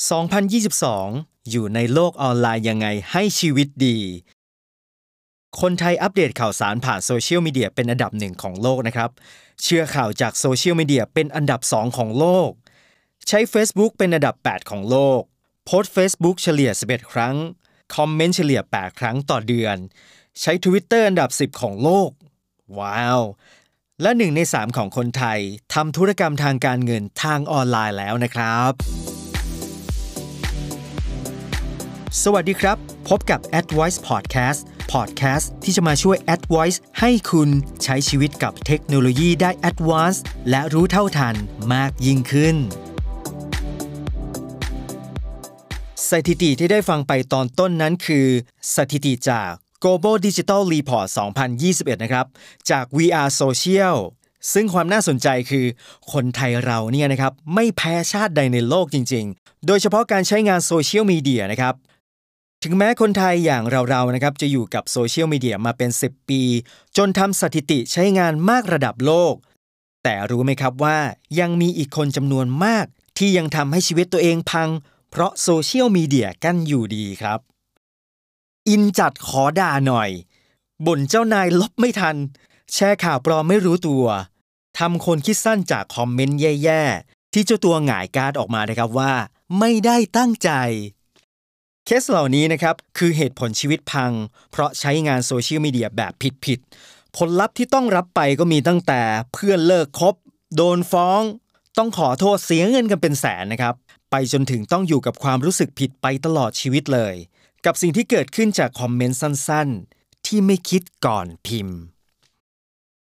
[0.00, 3.98] 2022 อยู่ในโลกออนไลน์ยังไงให้ชีวิตดี
[5.60, 9.10] คนไทยอัปเดตข่าวสารผ่านโซเชียลมีเดียเป็นอันดับหนึ่งของโลกนะครับ
[9.62, 12.50] เชื่อข่าวจากโซเชียลมีเดียเป็นอันดับ 2 ของโลก
[13.28, 15.20] ใช้ Facebook เป็นอันดับ 8 ของโลก
[15.66, 17.36] โพสต์ Facebook เฉลี่ย 11 ครั้ง
[17.94, 19.76] คอมเมนต์เฉลี่ย 8 ครั้งต่อเดือน
[20.40, 22.10] ใช้ Twitter อันดับ 10 ของโลก
[22.78, 23.20] ว้าว
[24.02, 25.40] และหนึ่งใน 3 ของคนไทย
[25.74, 29.09] ทำธุรกรรมทางการเงินทางออนไลน์แล้วนะครับ
[32.18, 32.76] สวัสดีครับ
[33.08, 34.60] พบกับ AdVoice Podcast
[34.92, 37.48] Podcast ที่จะมาช่วย AdVoice ให้คุณ
[37.82, 40.18] ใช้ชีวิตกับเทคโนโลยีได้ Advance
[40.50, 41.34] และรู้เท่าทัน
[41.72, 42.56] มากยิ่งขึ้น
[46.10, 48.26] สถิติที่ได้ฟังไปตอนต้นนั้นคือ
[48.76, 49.50] สถิติจาก
[49.82, 51.06] Global Digital Report
[51.56, 52.26] 2021 นะครับ
[52.70, 53.96] จาก VR Social
[54.52, 55.66] ซึ่งความน่าสนใจคือ
[56.12, 61.74] คนไทยเราเนี่ยนะครับ ไม่แพ้ชาติใดในโลกจริง ๆ โดยเฉพาะการใช้งานโซเชียลมีเดียนะครับ
[62.64, 66.42] ถึงแม้คนไทยอย่างเราๆนะครับจะอยู่กับโซเชียลมีเดียมาเป็น 10 ปี
[66.96, 69.34] จนทำสถิติใช้งานมากระดับโลก
[70.02, 70.98] แต่รู้ไหมครับว่า
[71.40, 72.86] ยังมีอีกคนจำนวนมาก
[73.18, 74.68] ที่ยังทำให้ชีวิตตัวเองพัง
[75.10, 77.38] เพราะโซเชียลมีเดียกันอยู่ดีครับ
[78.68, 80.10] อินจัดขอด่าหน่อย
[80.86, 82.16] บ่นเจ้านายลบไม่ทัน
[82.72, 84.04] แชร์ข่าวปลอมไม่รู้ตัว
[84.78, 89.12] ทำคนคิดสั้นจากคอมเมนต์แย่ๆที่เจ้าตัวหงายการ์ดออกมานะครับว่า
[89.58, 90.50] ไม่ได้ตั้งใจ
[91.92, 94.12] เคสเหล่านี้นะครับคือเหตุผลชีวิตพัง
[94.50, 96.12] เพราะใช้งานโซเชียลมีเดียแบบ
[96.44, 100.14] ผิดๆผลลัพธ์ที่ต้องรับไปก็มีตั้งแต่เพื่อนเลิกคบ
[100.56, 101.22] โดนฟ้อง
[101.78, 103.74] ต้องขอโทษเสียเงินกันเป็นแสนนะครับ
[104.10, 107.14] ไปจนถึงต้องอยู่กับความรู้สึกผิดไปตลอดชีวิตเลย
[107.66, 111.78] กับสิ่งที่เกิดขึ้นจากคอมเมนต์สั้นๆ ที่ไม่คิดก่อนพิมพ์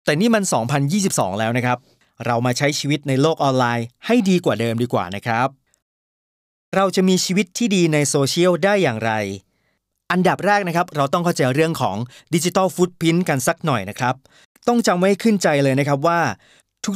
[0.05, 0.45] แต่นี่มัน
[0.93, 1.79] 2022 แล้วนะครับ
[2.27, 5.62] เรามาใช้ชีวิตในโลกออนไลน์ให้ดีกว่าเดิมดีกว่านะครับ
[6.77, 9.13] เราจะมีชีวิตที่ดีในโซเชียลได้อย่างไร
[10.11, 11.97] อันดับแรกนะครับ เราต้องเข้าใจเรื่องของ
[12.35, 14.15] ดิจิ t a ลฟุตพิ้นกันสักหน่อยนะครับ
[14.69, 16.21] ต้องจำไว้ขึ้นใจเลยนะครับว่า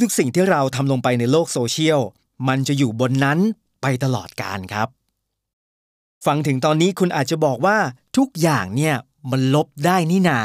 [0.02, 2.00] ทุกๆ สิ่งที่เราทำลงไปในโลกโซเชียล
[2.48, 3.38] มันจะอยู่บนนั้น
[3.82, 4.88] ไปตลอดกาลครับ
[6.26, 7.78] ฟังถึงตอนนี้คุณอาจจะบอกว่า
[8.16, 8.96] ทุกอย่างเนี่ย
[9.30, 10.40] มันลบได้นี่นา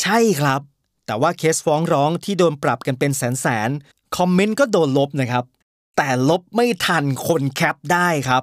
[0.00, 0.60] ใช่ครับ
[1.06, 3.70] แต่ว่าเคสฟ้องร้องที่โดนปรับกันเป็นแสนแสน
[4.16, 5.44] คอมเมนต์ก็โดนลบนะครับ
[5.96, 8.42] แต่ลบไม่ทันคนแคปได้ครับ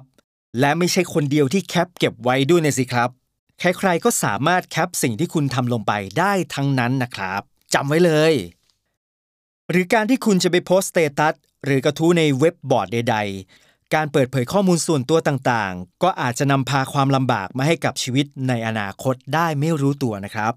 [0.60, 3.10] และไม่ใช่คนเดียวที่แคปเก็บไว้ด้วยนะสิครับ
[3.58, 7.40] ใครๆก็สามารถแคปสิ่งที่คุณทำลงไปได้ทั้งนั้นนะครับ
[7.74, 8.32] จำไว้เลย
[9.70, 11.34] หรือการที่คุณจะไปโพสต์สเตตัส
[11.64, 13.16] หรือกระทู้ในเว็บบอร์ดใด
[13.56, 20.52] ๆ การเปิดเผยข้อมูลส่วนตัวต่างๆ ก็อาจจะนำพาความลำบากมาให้กับชีวิตในอนาคตได้ไม่รู้ตัวนะครับ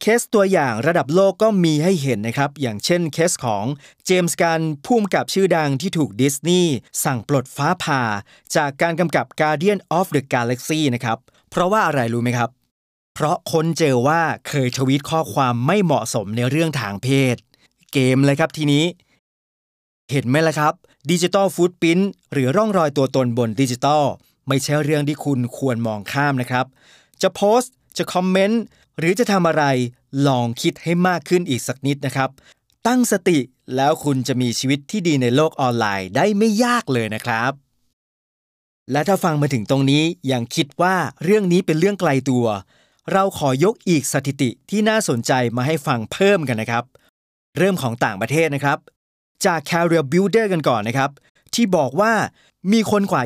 [0.00, 3.64] เคสตัวอย่างระดับโลกก็มีให้เห็นนะครับ อย่างเช่นเคสของ
[4.04, 6.74] เจมส์กันน์ผู้กำกับชื่อดังที่ถูกดิสนีย์
[7.04, 8.02] สั่งปลดฟ้าผ่า
[8.56, 11.18] จากการกำกับ Guardian of the Galaxy นะครับ
[11.50, 12.50] เพราะว่าอะไรรู้ไหมครับ
[13.14, 17.36] เพราะค้นเจอว่าเคยทวีตข้อความไม่เหมาะสมในเรื่องทางเพศ
[17.92, 18.84] เกมเลยครับทีนี้
[20.10, 20.74] เห็นไหมล่ะครับ
[21.10, 21.98] digital footprint
[22.32, 24.04] หรือร่องรอยตัวตนบนดิจิตอล
[24.48, 26.66] ไม่ใช่เรื่องที่คุณควรมองข้ามนะครับ
[27.22, 28.62] จะโพสต์จะคอมเมนต์
[28.98, 29.64] หรือจะทำอะไร
[30.26, 32.30] ลองคิดให้มากขึ้นอีกสักนิดนะครับ
[32.86, 33.38] ตั้งสติ
[33.76, 37.52] แล้วคุณจะมีชีวิตที่ดีในโลกออนไลน์ได้ไม่ยากเลยนะครับ
[38.92, 40.02] และถ้าฟังมาถึงตรงนี้
[40.32, 42.46] ยังคิดว่าเรื่องนี้เป็นเรื่องไกลตัว
[43.12, 46.84] เราขอยกอีกสถิติที่น่าสนใจมาให้ฟังเพิ่มกันนะครับ
[47.58, 48.78] เริ่มของต่างประเทศนะครับ
[49.46, 51.10] จาก Career Builder กันก่อนนะครับ
[51.54, 52.12] ที่บอกว่า
[52.72, 53.22] มีคนกว่า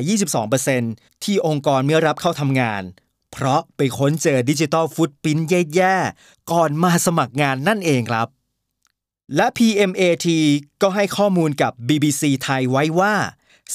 [0.61, 2.81] 22%ที่องค์กรเมื่อรับเข้าทำงาน
[3.31, 5.37] เพราะไปค้นเจอดิจิตอลฟุตพิ้น
[5.75, 8.27] แย่ๆ ก่อนมาสมัครงานนั่นเองครับ
[9.35, 10.27] และ PMAT
[10.81, 13.13] ก็ให้ข้อมูลกับ BBC ไทยไว้ว่า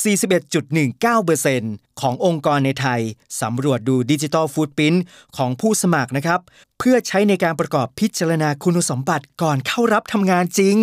[0.05, 3.01] 41.19%ขององค์กรในไทย
[3.41, 4.95] สำรวจดูดิจิตอลฟุตพิ้น
[5.37, 6.41] ของผู้สมัครนะครับ
[6.79, 10.77] เพื่อใช้ในการประกอบพิจารณาคุณสมบัติก่อนเข้ารับทำงานจริง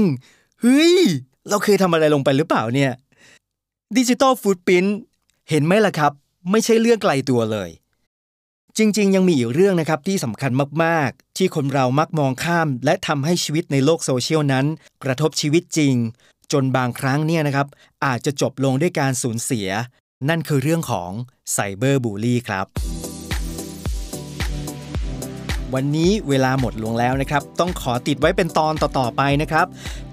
[0.62, 0.96] เฮ้ย
[1.50, 2.92] เราเคยทำอะไรลงไปหรือเปล่าเนี่ย
[3.98, 4.86] ดิจิตอลฟุตพิ้น
[5.50, 6.12] เห็นไหมล่ะครับ
[6.52, 7.70] ไม่ใช่เรื่องไกลตัวเลย
[8.80, 10.52] จริง ๆ ยังมีอีกเรื่องนะครับที่สำคัญ
[10.84, 14.66] มาก ๆ ที่คนเรามักมองข้าม และทำให้ชีวิตในโลกโซเชียลนั้น
[15.04, 15.96] กระทบชีวิตจริง
[16.52, 17.68] จนบางครั้งเนี่ยนะครับ
[18.06, 19.68] อาจจะจบลงด้วยการสูญเสีย
[20.30, 21.12] นั่นคือเรื่องของ
[21.52, 22.66] ไซเบอร์บูลลี่ครับ
[25.74, 29.66] วันนี้เวลาหมดลงแล้วนะครับ ต้องขอติดไว้เป็นตอนต่อ ๆ ไปนะครับ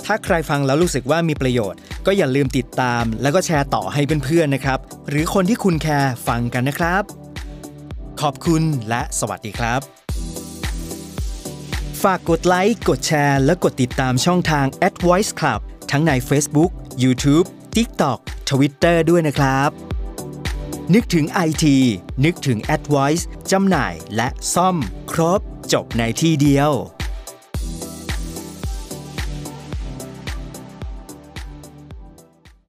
[0.04, 4.78] ถ้าใครฟังแล้วรู้สึกว่ามีประโยชน์ ก็อย่าลืมติดตาม แล้วก็แชร์ต่อให้เพื่อนๆนะครับ
[5.08, 7.19] หรือคนที่คุณแคร์ฟังกันนะครับ
[8.20, 9.80] ขอบคุณและสวัสดีครับ
[12.02, 16.70] ฝากกดไลค์ กดแชร์ และกดติดตามช่องทาง a d v o i c e Club ทั้งใน Facebook
[17.02, 18.18] YouTube TikTok
[18.50, 19.70] Twitter ด้วยนะครับ
[20.94, 21.64] นึกถึง IT
[22.24, 24.76] นึกถึง Advice จำหน่ายและซ่อม
[25.12, 25.40] ครบ
[25.72, 26.70] จบในที่เดียว